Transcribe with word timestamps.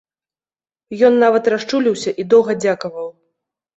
Ён 1.09 1.13
нават 1.23 1.49
расчуліўся 1.55 2.15
і 2.25 2.29
доўга 2.35 2.51
дзякаваў. 2.67 3.07